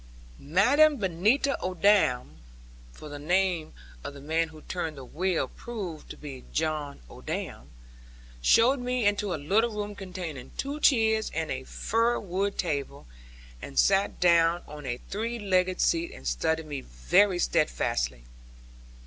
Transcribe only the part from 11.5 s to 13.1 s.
a fir wood table,